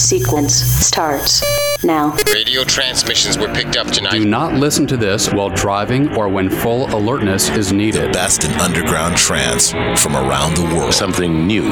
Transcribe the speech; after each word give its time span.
Sequence 0.00 0.54
starts 0.54 1.44
now. 1.84 2.16
Radio 2.32 2.64
transmissions 2.64 3.36
were 3.36 3.52
picked 3.52 3.76
up 3.76 3.86
tonight. 3.88 4.12
Do 4.12 4.24
not 4.24 4.54
listen 4.54 4.86
to 4.86 4.96
this 4.96 5.30
while 5.30 5.50
driving 5.50 6.16
or 6.16 6.26
when 6.26 6.48
full 6.48 6.86
alertness 6.94 7.50
is 7.50 7.70
needed. 7.70 8.10
Best 8.10 8.44
in 8.44 8.50
underground 8.52 9.18
trance 9.18 9.72
from 10.00 10.16
around 10.16 10.56
the 10.56 10.64
world. 10.74 10.94
Something 10.94 11.46
new, 11.46 11.70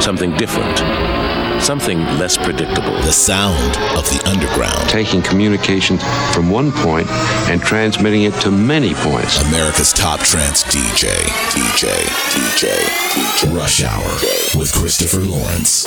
something 0.00 0.36
different, 0.36 0.78
something 1.60 1.98
less 2.18 2.36
predictable. 2.36 2.94
The 3.02 3.12
sound 3.12 3.76
of 3.96 4.04
the 4.10 4.22
underground. 4.26 4.88
Taking 4.88 5.22
communications 5.22 6.02
from 6.32 6.50
one 6.50 6.72
point 6.72 7.08
and 7.48 7.60
transmitting 7.60 8.22
it 8.22 8.34
to 8.40 8.50
many 8.50 8.94
points. 8.94 9.40
America's 9.48 9.92
top 9.92 10.20
trance 10.20 10.62
DJ. 10.64 11.10
DJ. 11.50 11.94
DJ. 12.32 12.74
DJ. 13.12 13.56
Rush 13.56 13.82
Hour 13.82 14.58
with 14.58 14.72
Christopher 14.72 15.20
Lawrence. 15.20 15.84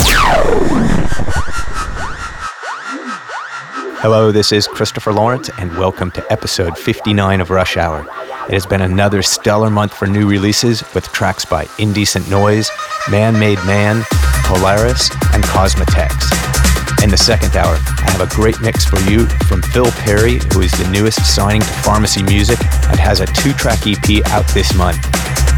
Hello, 4.00 4.32
this 4.32 4.52
is 4.52 4.68
Christopher 4.68 5.12
Lawrence, 5.12 5.50
and 5.58 5.76
welcome 5.78 6.12
to 6.12 6.32
episode 6.32 6.78
59 6.78 7.42
of 7.42 7.50
Rush 7.50 7.78
Hour. 7.78 8.06
It 8.48 8.54
has 8.54 8.66
been 8.66 8.80
another 8.80 9.22
stellar 9.22 9.70
month 9.70 9.94
for 9.94 10.08
new 10.08 10.26
releases 10.26 10.82
with 10.94 11.12
tracks 11.12 11.44
by 11.44 11.68
Indecent 11.80 12.30
Noise, 12.30 12.72
Man 13.12 13.38
Made 13.38 13.58
Man, 13.66 14.06
Polaris, 14.46 15.12
and 15.34 15.44
Cosmotex. 15.44 17.04
In 17.04 17.10
the 17.10 17.18
second 17.18 17.58
hour, 17.58 17.76
I 17.76 18.10
have 18.10 18.22
a 18.22 18.34
great 18.34 18.62
mix 18.62 18.86
for 18.86 19.00
you 19.02 19.26
from 19.50 19.62
Phil 19.62 19.92
Perry, 19.92 20.40
who 20.54 20.62
is 20.62 20.72
the 20.72 20.90
newest 20.94 21.36
signing 21.36 21.60
to 21.60 21.68
Pharmacy 21.84 22.24
Music 22.24 22.58
and 22.88 22.98
has 22.98 23.20
a 23.20 23.26
two 23.26 23.52
track 23.52 23.86
EP 23.86 24.26
out 24.28 24.48
this 24.54 24.74
month. 24.76 24.98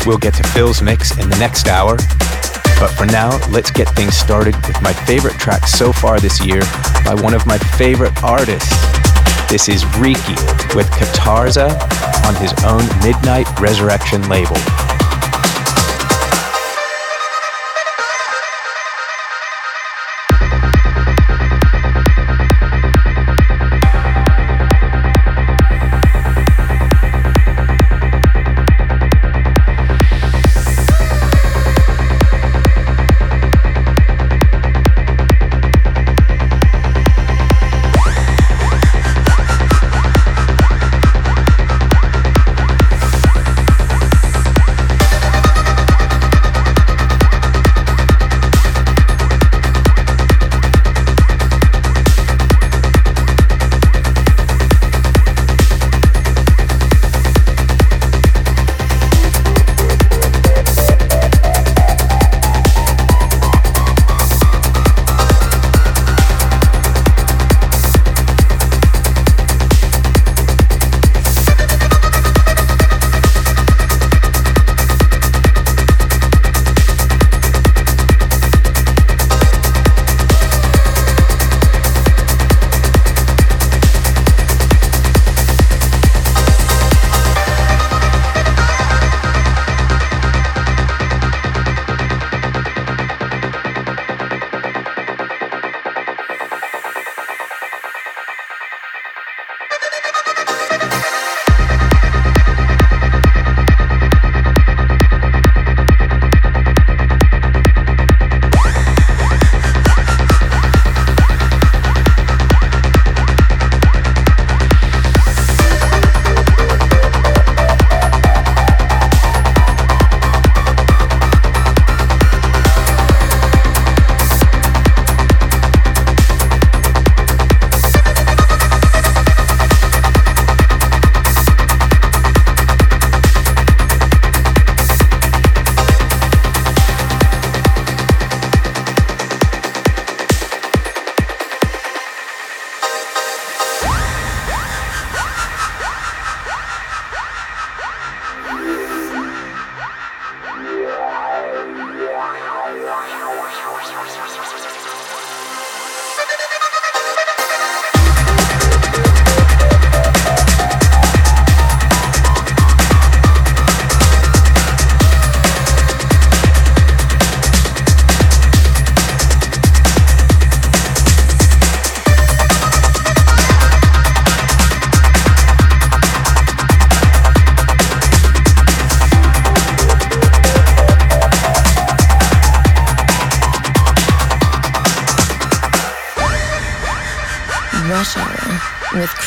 We'll 0.07 0.17
get 0.17 0.33
to 0.33 0.43
Phil's 0.49 0.81
mix 0.81 1.15
in 1.19 1.29
the 1.29 1.37
next 1.37 1.67
hour, 1.67 1.95
but 2.79 2.89
for 2.97 3.05
now, 3.05 3.37
let's 3.49 3.69
get 3.69 3.87
things 3.89 4.17
started 4.17 4.55
with 4.65 4.81
my 4.81 4.93
favorite 4.93 5.37
track 5.37 5.67
so 5.67 5.93
far 5.93 6.19
this 6.19 6.43
year 6.43 6.61
by 7.05 7.13
one 7.13 7.35
of 7.35 7.45
my 7.45 7.59
favorite 7.59 8.23
artists. 8.23 8.98
This 9.49 9.67
is 9.67 9.83
Riki 9.97 10.35
with 10.75 10.85
Katarza 10.91 11.71
on 12.27 12.35
his 12.35 12.53
own 12.65 12.85
Midnight 13.03 13.47
Resurrection 13.59 14.21
label. 14.29 14.55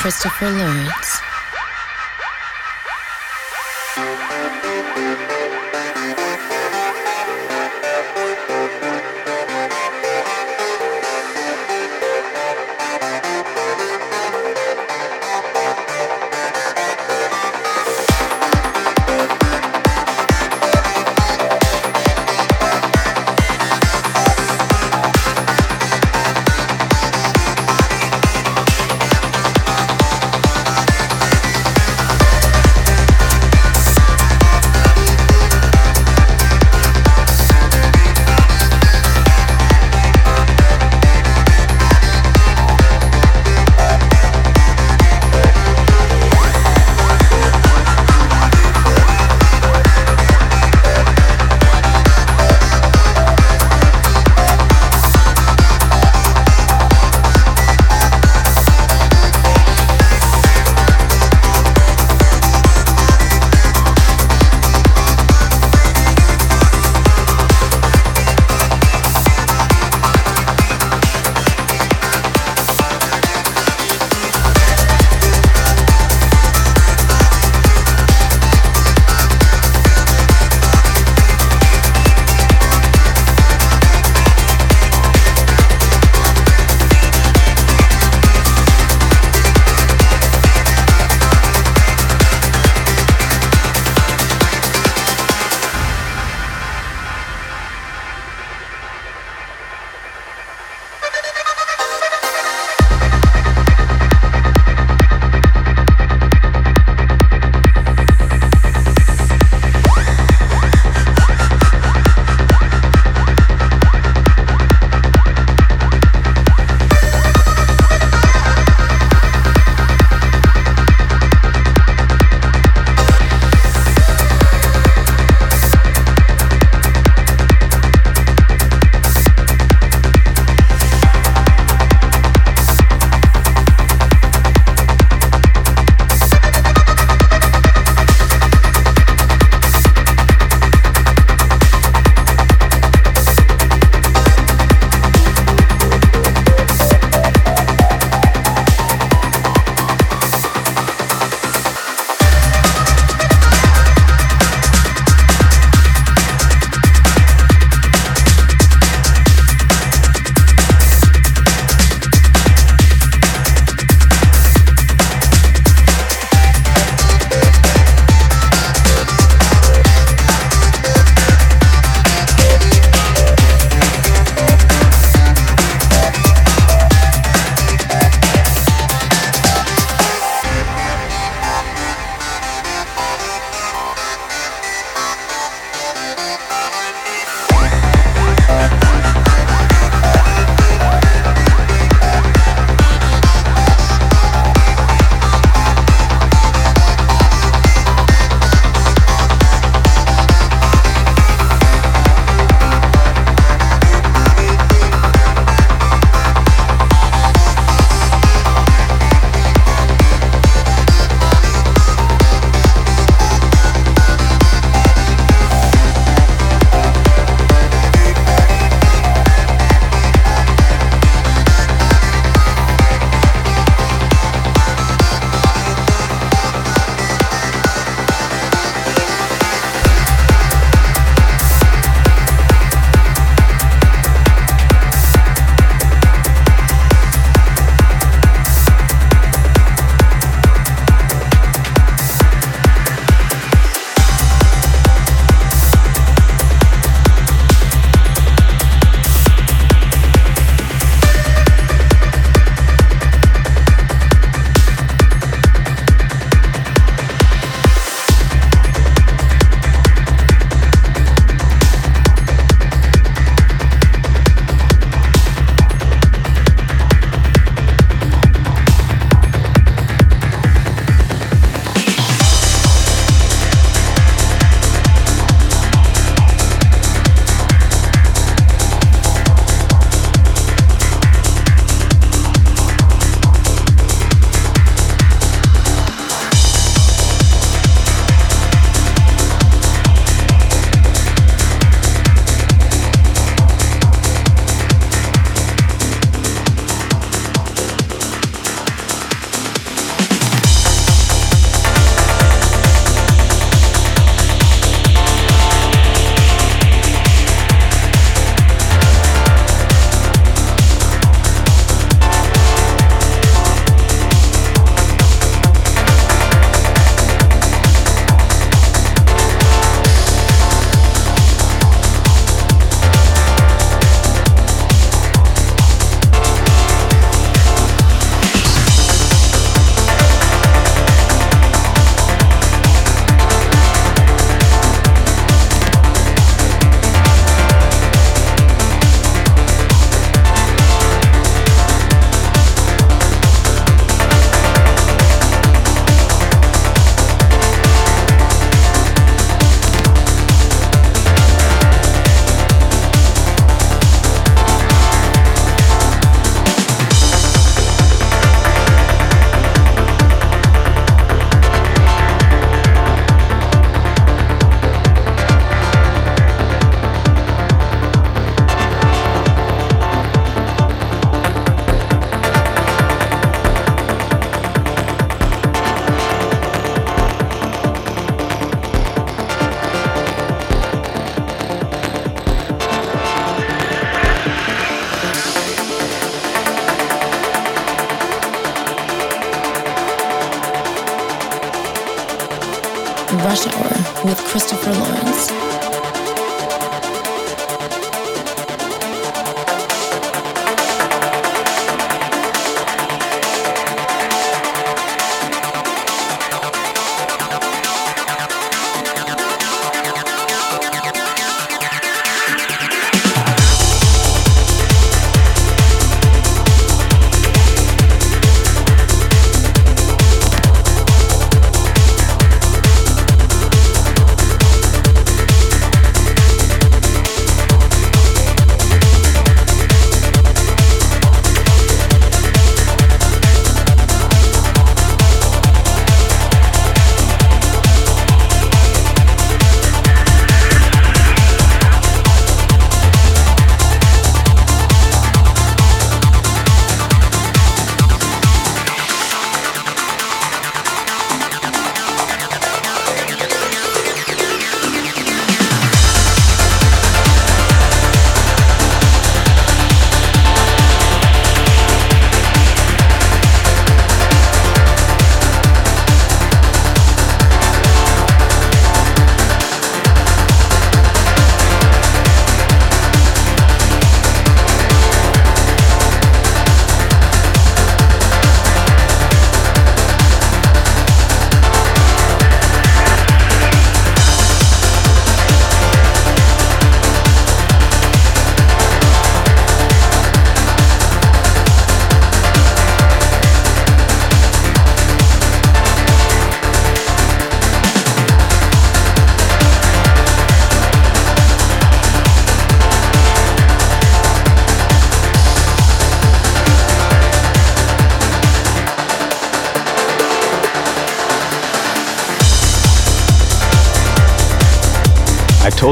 Christopher 0.02 0.50
Lawrence. 0.50 1.11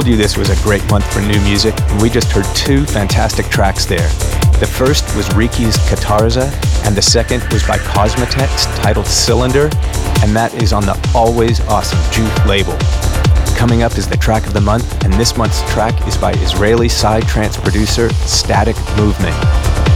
Told 0.01 0.09
you 0.09 0.17
this 0.17 0.39
was 0.39 0.49
a 0.49 0.63
great 0.63 0.83
month 0.91 1.05
for 1.13 1.21
new 1.21 1.39
music, 1.43 1.79
and 1.79 2.01
we 2.01 2.09
just 2.09 2.33
heard 2.33 2.47
two 2.57 2.87
fantastic 2.87 3.45
tracks 3.49 3.85
there. 3.85 4.09
The 4.59 4.67
first 4.67 5.05
was 5.15 5.29
Riki's 5.35 5.77
Katarza, 5.91 6.51
and 6.87 6.97
the 6.97 7.03
second 7.03 7.43
was 7.53 7.63
by 7.67 7.77
Cosmotex 7.77 8.65
titled 8.81 9.05
Cylinder, 9.05 9.65
and 10.23 10.35
that 10.35 10.55
is 10.63 10.73
on 10.73 10.87
the 10.87 10.97
always 11.15 11.61
awesome 11.69 11.99
Juke 12.11 12.47
label. 12.47 12.75
Coming 13.59 13.83
up 13.83 13.99
is 13.99 14.09
the 14.09 14.17
track 14.17 14.47
of 14.47 14.55
the 14.55 14.61
month, 14.63 15.05
and 15.05 15.13
this 15.13 15.37
month's 15.37 15.61
track 15.71 16.09
is 16.09 16.17
by 16.17 16.33
Israeli 16.33 16.89
psytrance 16.89 17.63
producer 17.63 18.09
Static 18.25 18.77
Movement. 18.97 19.37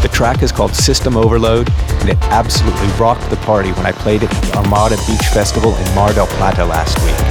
The 0.03 0.11
track 0.13 0.43
is 0.43 0.53
called 0.53 0.75
System 0.75 1.17
Overload, 1.17 1.71
and 2.01 2.11
it 2.11 2.19
absolutely 2.25 2.89
rocked 3.01 3.31
the 3.31 3.37
party 3.37 3.73
when 3.73 3.87
I 3.87 3.93
played 3.93 4.23
it 4.23 4.31
at 4.31 4.43
the 4.43 4.59
Armada 4.59 4.97
Beach 5.07 5.29
Festival 5.33 5.75
in 5.75 5.95
Mar 5.95 6.13
del 6.13 6.27
Plata 6.27 6.63
last 6.63 7.03
week. 7.07 7.24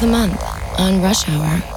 The 0.00 0.06
month 0.06 0.42
on 0.78 1.02
Rush 1.02 1.28
Hour. 1.28 1.69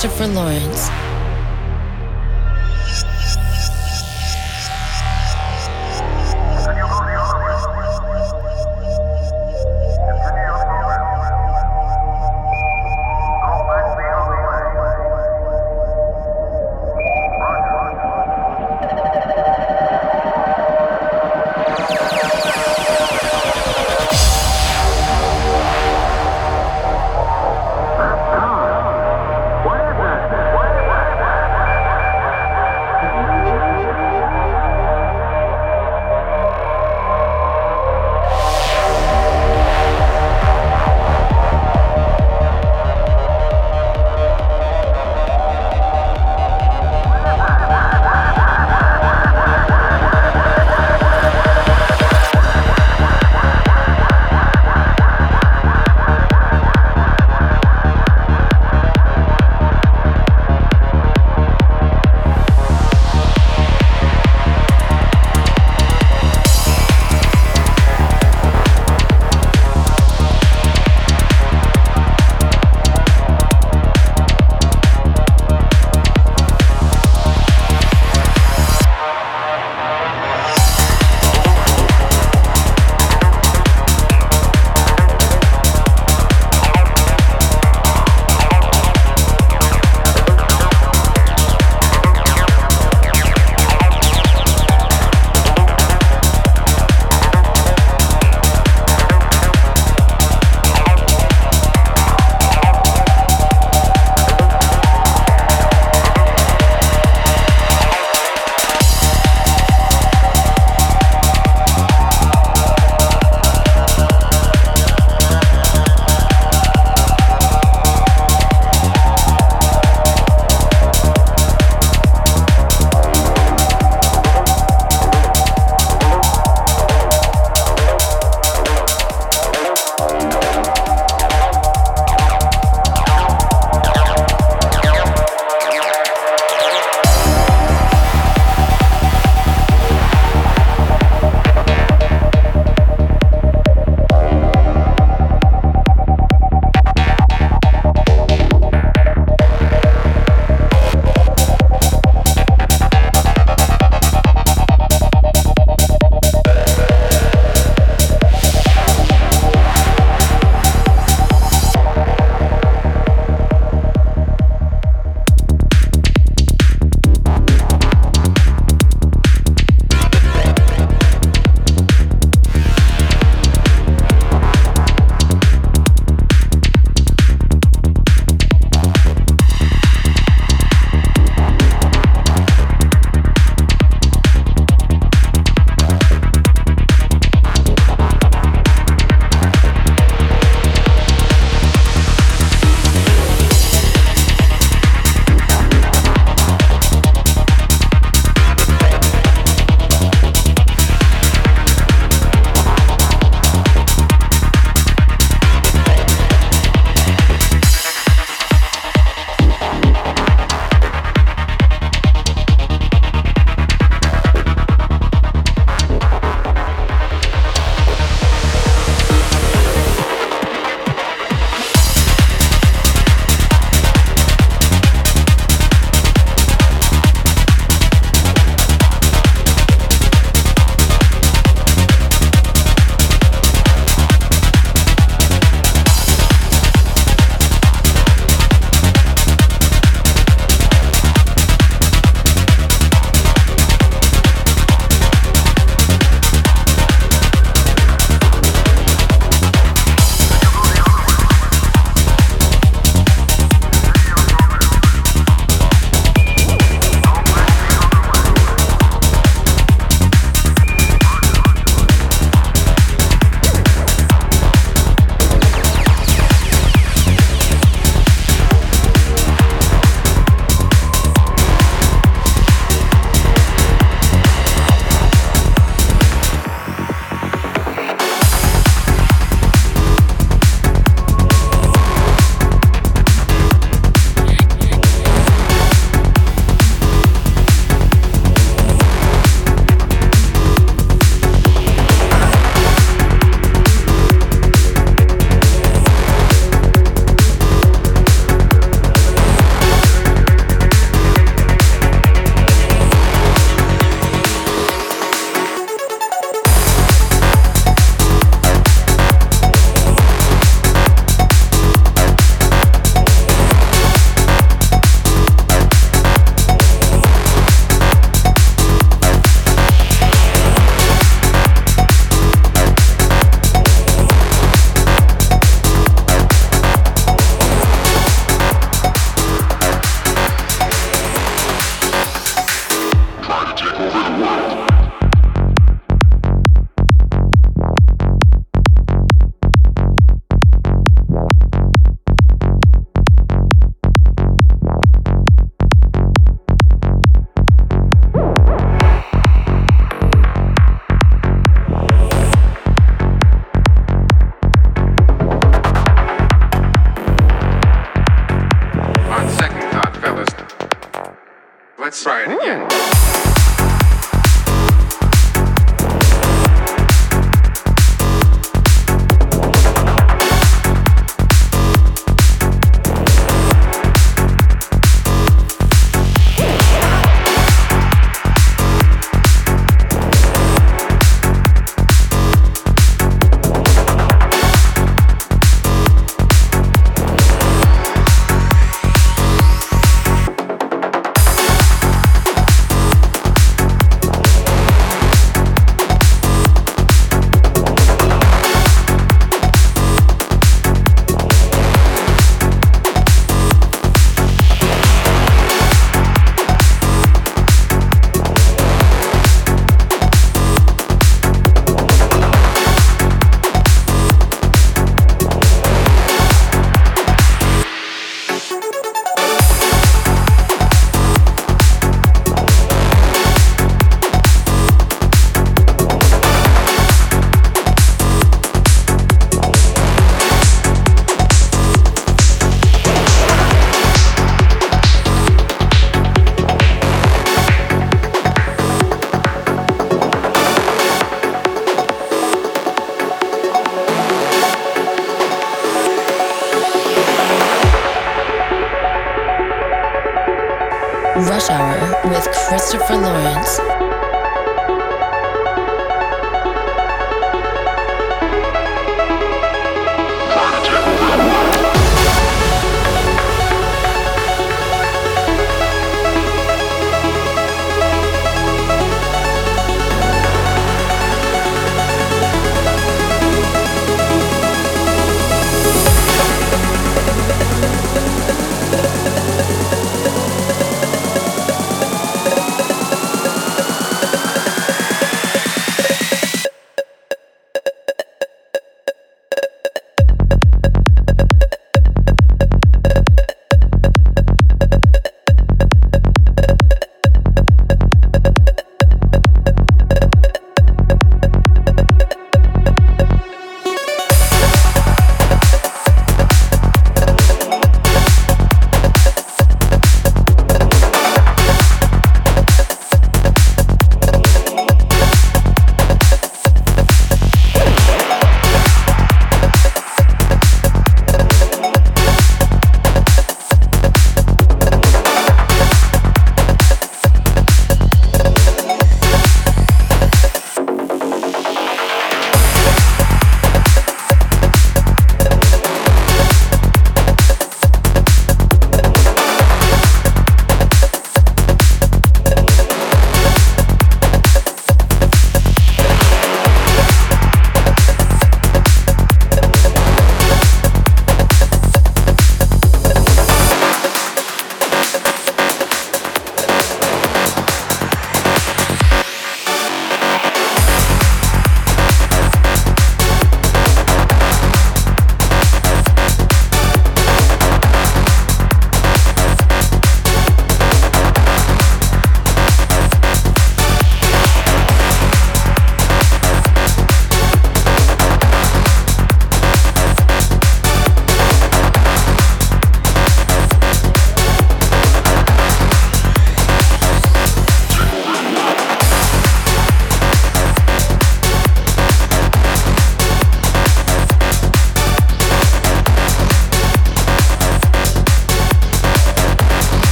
Christopher 0.00 0.28
Lawrence. 0.28 0.99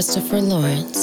Christopher 0.00 0.40
Lawrence. 0.40 0.99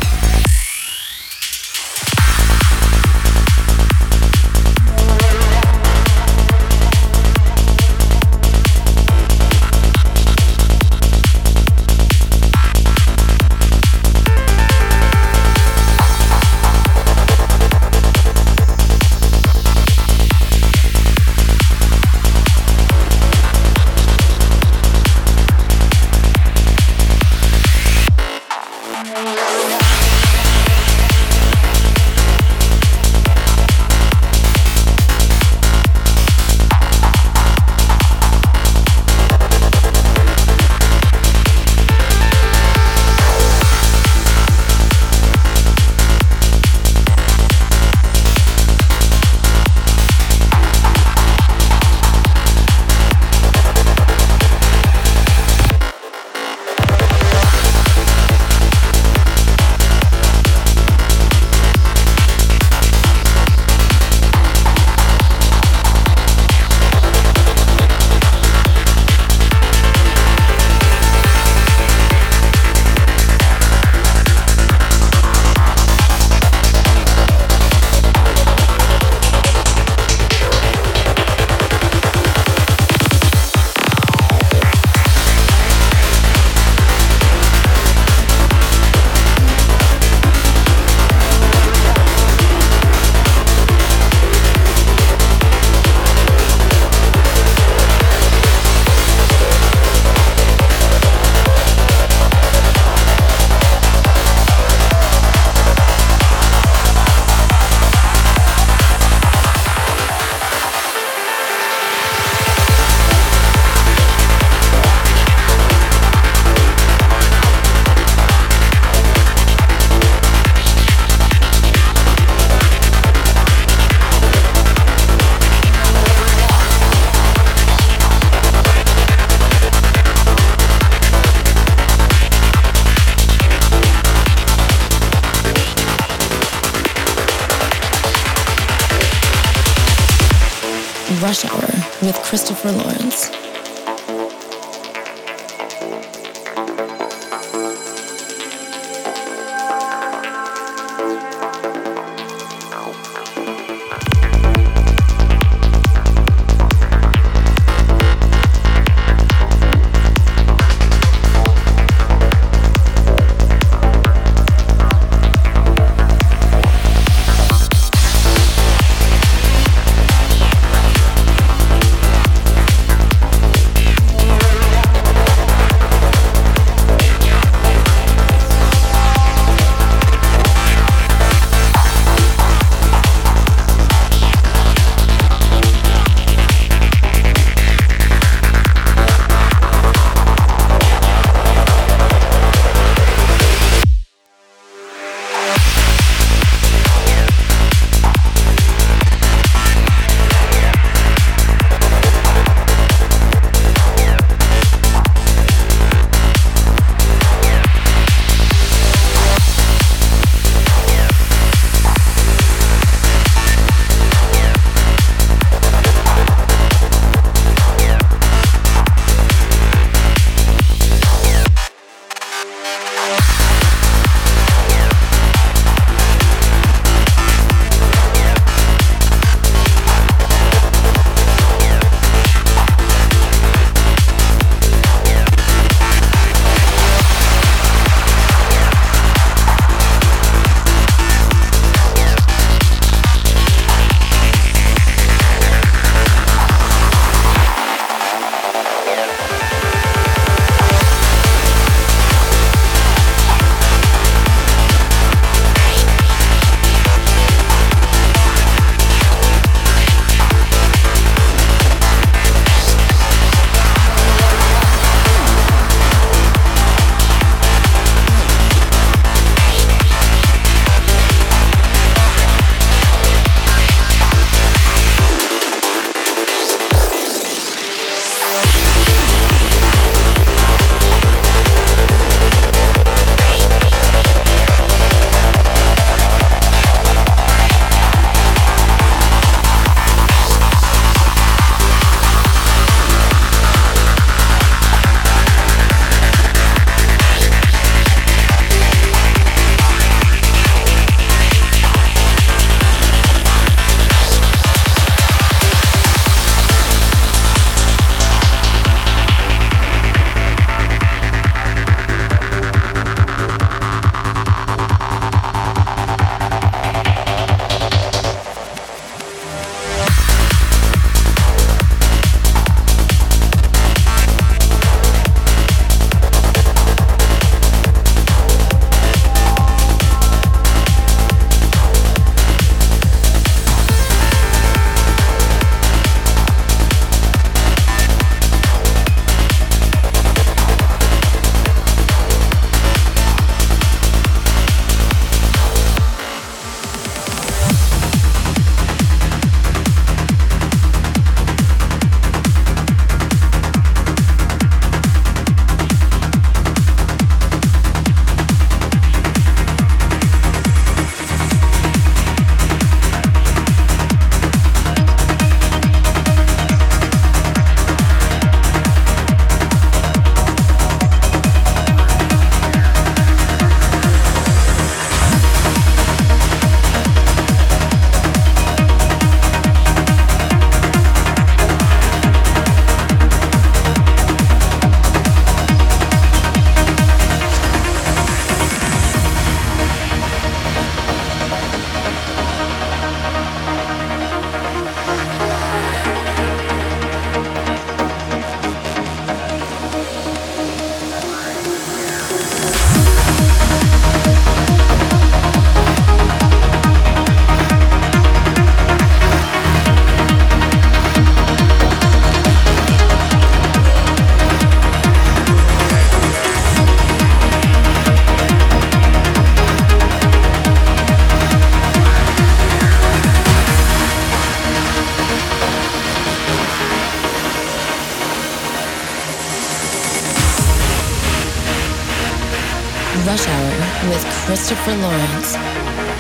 Christopher 434.25 434.77
Lawrence. 434.77 435.92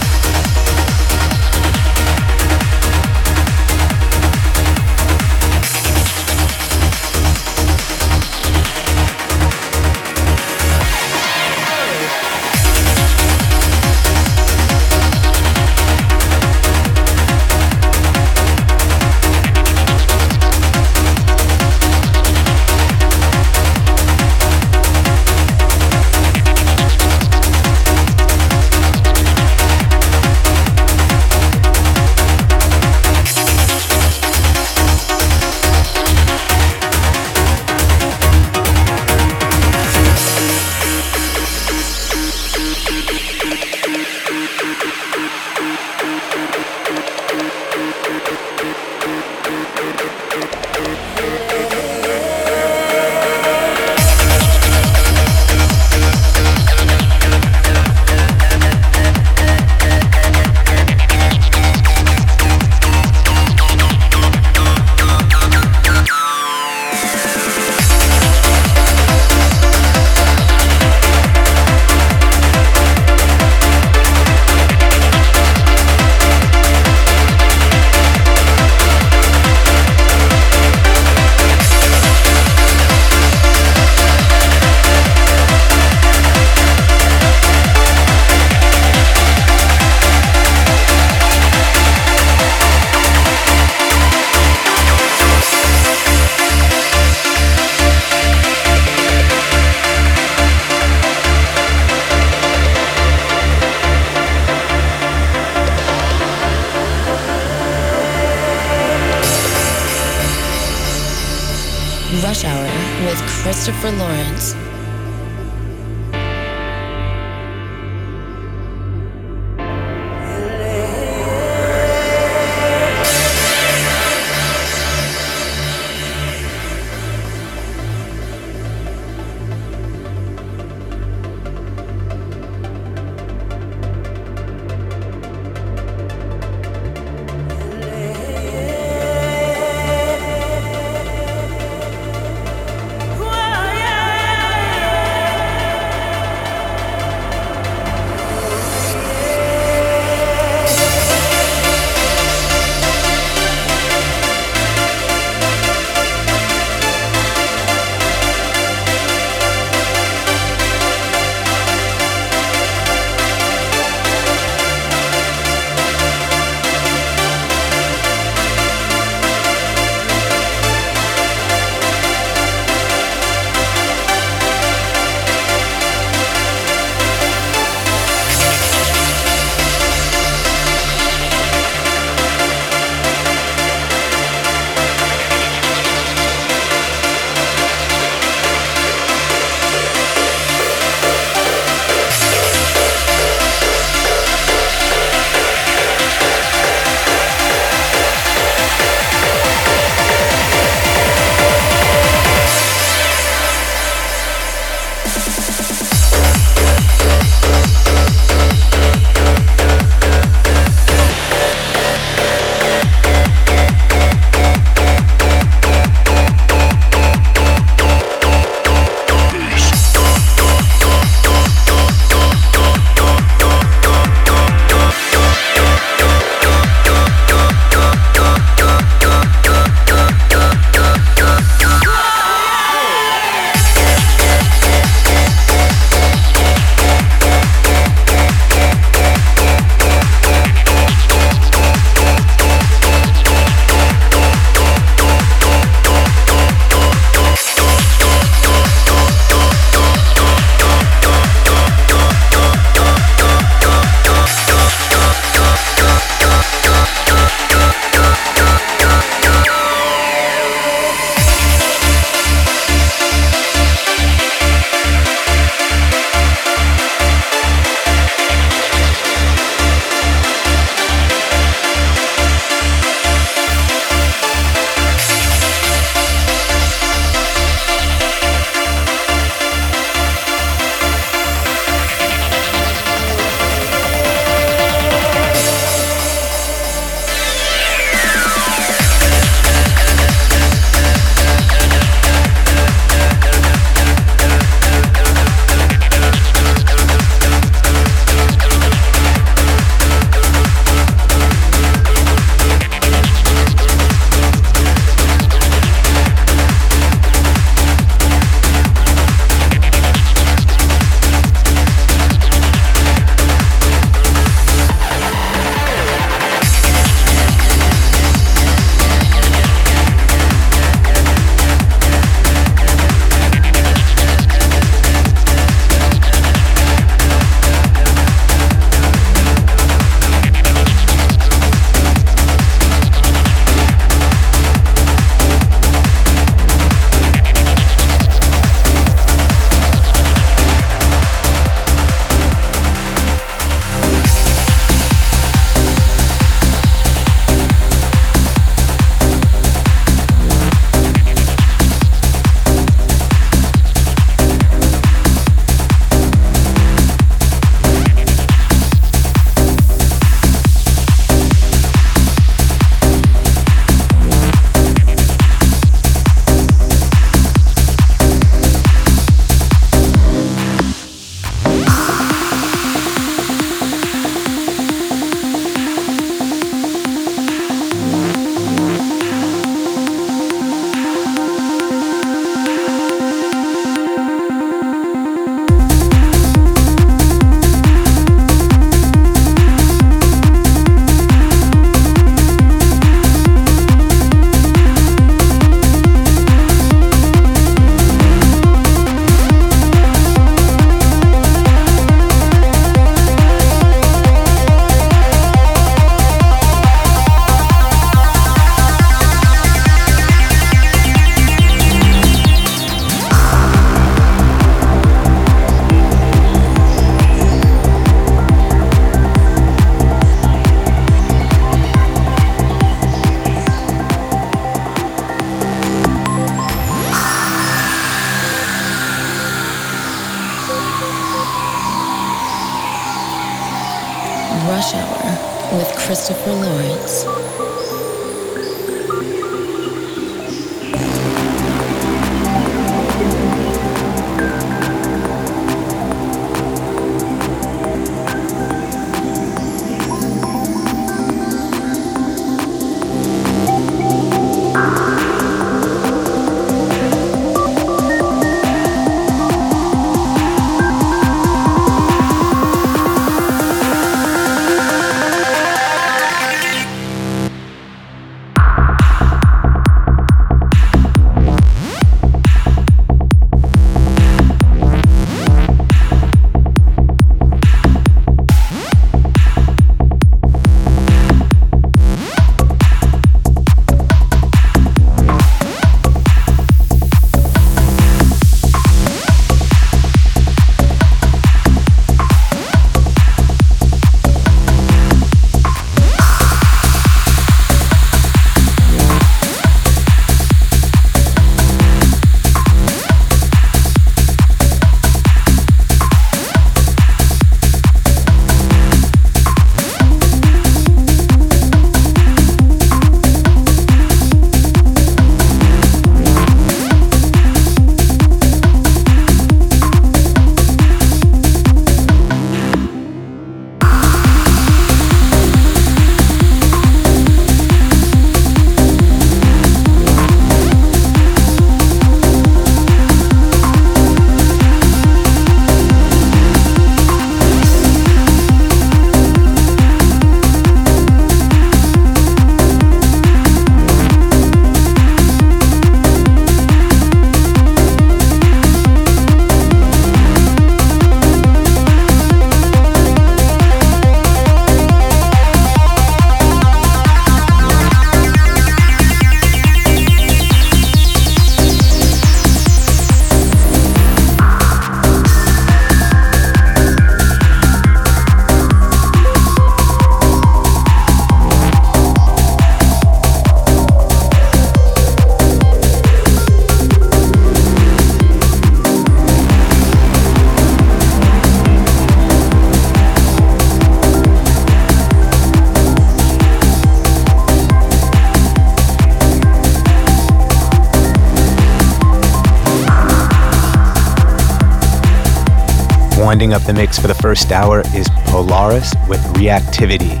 Winding 596.08 596.32
up 596.32 596.40
the 596.44 596.54
mix 596.54 596.78
for 596.78 596.86
the 596.86 596.94
first 596.94 597.32
hour 597.32 597.60
is 597.74 597.86
Polaris 598.06 598.74
with 598.88 598.98
Reactivity. 599.18 600.00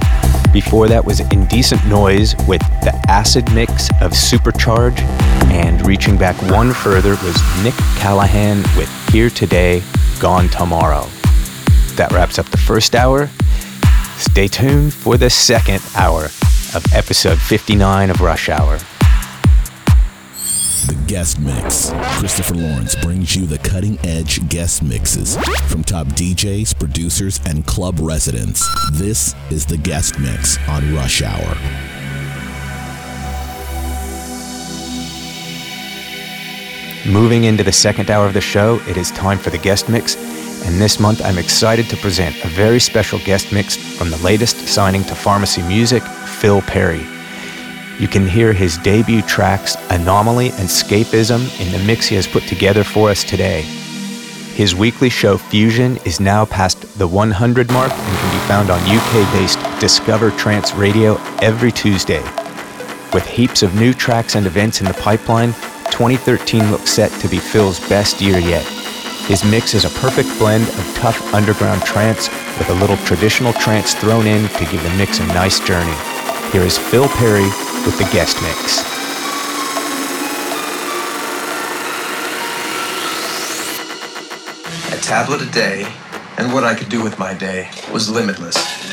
Before 0.54 0.88
that 0.88 1.04
was 1.04 1.20
Indecent 1.20 1.84
Noise 1.84 2.34
with 2.48 2.62
the 2.80 2.98
acid 3.08 3.52
mix 3.52 3.90
of 4.00 4.12
Supercharge. 4.12 4.98
And 5.50 5.86
reaching 5.86 6.16
back 6.16 6.34
one 6.50 6.72
further 6.72 7.10
was 7.10 7.36
Nick 7.62 7.74
Callaghan 7.98 8.62
with 8.78 8.90
Here 9.10 9.28
Today, 9.28 9.82
Gone 10.18 10.48
Tomorrow. 10.48 11.06
That 11.96 12.10
wraps 12.10 12.38
up 12.38 12.46
the 12.46 12.56
first 12.56 12.94
hour. 12.94 13.28
Stay 14.16 14.48
tuned 14.48 14.94
for 14.94 15.18
the 15.18 15.28
second 15.28 15.82
hour 15.94 16.24
of 16.74 16.86
episode 16.94 17.38
59 17.38 18.08
of 18.08 18.22
Rush 18.22 18.48
Hour. 18.48 18.78
The 20.88 21.04
guest 21.06 21.38
mix. 21.38 21.92
Christopher 22.18 22.54
Lawrence 22.54 22.94
brings 22.94 23.36
you 23.36 23.44
the 23.44 23.58
cutting 23.58 23.98
edge 24.04 24.48
guest 24.48 24.82
mixes 24.82 25.36
from 25.66 25.84
top 25.84 26.06
DJs, 26.06 26.78
producers, 26.78 27.40
and 27.44 27.66
club 27.66 27.98
residents. 28.00 28.66
This 28.92 29.34
is 29.50 29.66
the 29.66 29.76
guest 29.76 30.18
mix 30.18 30.56
on 30.66 30.94
Rush 30.94 31.20
Hour. 31.20 31.56
Moving 37.06 37.44
into 37.44 37.62
the 37.62 37.70
second 37.70 38.10
hour 38.10 38.26
of 38.26 38.32
the 38.32 38.40
show, 38.40 38.80
it 38.88 38.96
is 38.96 39.10
time 39.10 39.36
for 39.36 39.50
the 39.50 39.58
guest 39.58 39.90
mix. 39.90 40.16
And 40.66 40.80
this 40.80 40.98
month, 40.98 41.20
I'm 41.22 41.36
excited 41.36 41.90
to 41.90 41.98
present 41.98 42.34
a 42.46 42.48
very 42.48 42.80
special 42.80 43.18
guest 43.26 43.52
mix 43.52 43.76
from 43.76 44.08
the 44.08 44.18
latest 44.18 44.66
signing 44.66 45.04
to 45.04 45.14
Pharmacy 45.14 45.60
Music, 45.64 46.02
Phil 46.02 46.62
Perry. 46.62 47.17
You 47.98 48.06
can 48.06 48.28
hear 48.28 48.52
his 48.52 48.78
debut 48.78 49.22
tracks, 49.22 49.76
Anomaly 49.90 50.50
and 50.50 50.68
Scapism, 50.68 51.60
in 51.60 51.72
the 51.72 51.84
mix 51.84 52.06
he 52.06 52.14
has 52.14 52.28
put 52.28 52.44
together 52.44 52.84
for 52.84 53.10
us 53.10 53.24
today. 53.24 53.62
His 54.54 54.72
weekly 54.72 55.08
show 55.08 55.36
Fusion 55.36 55.96
is 56.04 56.20
now 56.20 56.44
past 56.44 56.96
the 56.96 57.08
100 57.08 57.72
mark 57.72 57.90
and 57.90 58.18
can 58.18 58.32
be 58.32 58.46
found 58.46 58.70
on 58.70 58.78
UK 58.82 59.32
based 59.32 59.58
Discover 59.80 60.30
Trance 60.32 60.74
Radio 60.74 61.16
every 61.42 61.72
Tuesday. 61.72 62.22
With 63.12 63.26
heaps 63.26 63.64
of 63.64 63.74
new 63.74 63.92
tracks 63.92 64.36
and 64.36 64.46
events 64.46 64.80
in 64.80 64.86
the 64.86 64.94
pipeline, 64.94 65.52
2013 65.90 66.70
looks 66.70 66.90
set 66.90 67.10
to 67.20 67.28
be 67.28 67.38
Phil's 67.38 67.80
best 67.88 68.20
year 68.20 68.38
yet. 68.38 68.64
His 69.26 69.44
mix 69.44 69.74
is 69.74 69.84
a 69.84 70.00
perfect 70.00 70.28
blend 70.38 70.68
of 70.68 70.94
tough 70.94 71.34
underground 71.34 71.82
trance 71.82 72.28
with 72.58 72.70
a 72.70 72.74
little 72.74 72.96
traditional 72.98 73.52
trance 73.54 73.94
thrown 73.94 74.28
in 74.28 74.48
to 74.50 74.66
give 74.66 74.84
the 74.84 74.96
mix 74.96 75.18
a 75.18 75.26
nice 75.26 75.58
journey. 75.58 75.96
Here 76.52 76.62
is 76.62 76.78
Phil 76.78 77.08
Perry 77.08 77.50
with 77.84 77.98
the 77.98 78.08
guest 78.12 78.40
mix. 78.42 78.80
A 84.92 85.00
tablet 85.00 85.42
a 85.42 85.50
day, 85.50 85.86
and 86.38 86.52
what 86.52 86.64
I 86.64 86.74
could 86.74 86.88
do 86.88 87.02
with 87.02 87.18
my 87.18 87.34
day 87.34 87.70
was 87.92 88.08
limitless. 88.10 88.87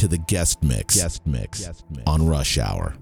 to 0.00 0.08
the 0.08 0.16
guest 0.16 0.62
mix, 0.62 0.96
guest 0.96 1.26
mix, 1.26 1.68
on 2.06 2.26
Rush 2.26 2.56
Hour. 2.56 2.94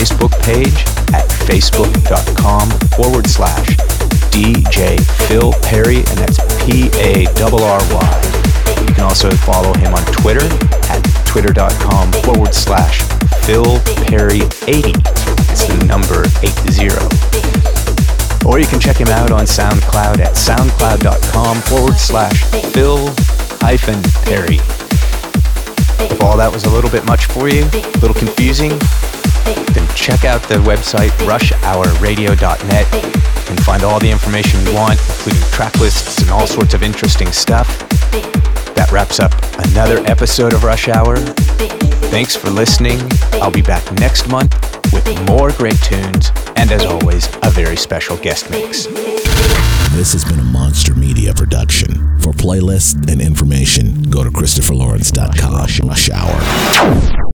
Facebook 0.00 0.32
page 0.40 0.80
at 1.12 1.28
facebook.com 1.44 2.70
forward 2.96 3.26
slash 3.26 3.76
DJ 4.32 4.96
Phil 5.28 5.52
Parry, 5.60 5.98
and 5.98 6.16
that's 6.16 6.40
P 6.64 6.88
A 6.96 7.26
R 7.44 7.52
R 7.52 7.80
Y. 7.92 8.86
You 8.88 8.94
can 8.94 9.04
also 9.04 9.28
follow 9.28 9.74
him 9.74 9.92
on 9.92 10.02
Twitter 10.06 10.46
at 10.88 11.02
twitter.com 11.26 12.12
forward 12.24 12.54
slash 12.54 13.02
Phil 13.44 13.78
Parry 14.08 14.40
80. 14.64 14.96
It's 15.52 15.68
the 15.68 15.84
number 15.84 16.24
80. 16.40 16.88
Or 18.48 18.58
you 18.58 18.66
can 18.66 18.80
check 18.80 18.96
him 18.96 19.08
out 19.08 19.30
on 19.30 19.44
SoundCloud 19.44 20.20
at 20.20 20.32
soundcloud.com 20.32 21.60
forward 21.60 21.96
slash 21.96 22.44
Phil 22.72 23.12
hyphen 23.60 24.00
Parry. 24.24 24.60
If 26.10 26.22
all 26.22 26.38
that 26.38 26.50
was 26.50 26.64
a 26.64 26.70
little 26.70 26.90
bit 26.90 27.04
much 27.04 27.26
for 27.26 27.50
you, 27.50 27.64
a 27.64 27.98
little 28.00 28.14
confusing, 28.14 28.72
check 30.00 30.24
out 30.24 30.42
the 30.44 30.54
website 30.56 31.10
rushhourradio.net. 31.28 32.92
You 32.94 33.46
can 33.46 33.56
find 33.58 33.82
all 33.82 34.00
the 34.00 34.10
information 34.10 34.64
you 34.64 34.74
want, 34.74 34.98
including 34.98 35.42
track 35.50 35.76
lists 35.78 36.22
and 36.22 36.30
all 36.30 36.46
sorts 36.46 36.72
of 36.72 36.82
interesting 36.82 37.30
stuff. 37.30 37.68
That 38.74 38.90
wraps 38.90 39.20
up 39.20 39.32
another 39.68 39.98
episode 40.06 40.54
of 40.54 40.64
Rush 40.64 40.88
Hour. 40.88 41.18
Thanks 42.08 42.34
for 42.34 42.48
listening. 42.48 42.98
I'll 43.34 43.50
be 43.50 43.60
back 43.60 43.84
next 43.92 44.26
month 44.28 44.54
with 44.92 45.06
more 45.26 45.52
great 45.52 45.78
tunes 45.82 46.32
and, 46.56 46.72
as 46.72 46.84
always, 46.84 47.28
a 47.42 47.50
very 47.50 47.76
special 47.76 48.16
guest 48.16 48.50
mix. 48.50 48.86
This 49.92 50.12
has 50.14 50.24
been 50.24 50.40
a 50.40 50.44
Monster 50.44 50.94
Media 50.94 51.34
production. 51.34 52.18
For 52.20 52.32
playlists 52.32 53.10
and 53.10 53.20
information, 53.20 54.04
go 54.04 54.24
to 54.24 54.30
ChristopherLawrence.com. 54.30 55.88
Rush 55.88 56.10
Hour. 56.10 57.29